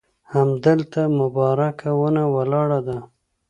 همدلته 0.33 1.01
مبارکه 1.19 1.89
ونه 1.99 2.23
ولاړه 2.35 2.79
ده. 2.87 2.97